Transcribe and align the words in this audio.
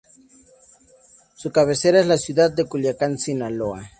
Su 1.35 1.51
cabecera 1.51 1.99
es 1.99 2.07
la 2.07 2.17
ciudad 2.17 2.49
de 2.49 2.65
Culiacán, 2.65 3.19
Sinaloa. 3.19 3.87